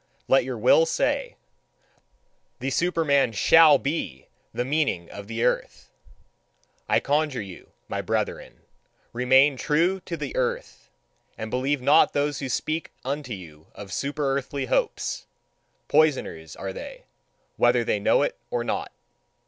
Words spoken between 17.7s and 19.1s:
they know it or not.